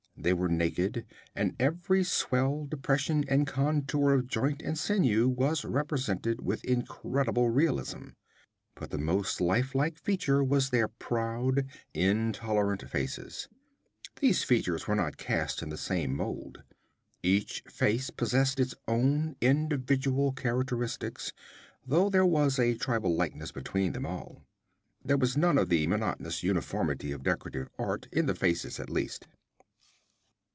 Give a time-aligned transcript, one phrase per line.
[0.17, 6.41] They were naked, and every swell, depression and contour of joint and sinew was represented
[6.41, 8.09] with incredible realism.
[8.75, 13.49] But the most life like feature was their proud, intolerant faces.
[14.19, 16.61] These features were not cast in the same mold.
[17.23, 21.33] Each face possessed its own individual characteristics,
[21.83, 24.43] though there was a tribal likeness between them all.
[25.03, 29.25] There was none of the monotonous uniformity of decorative art, in the faces at least.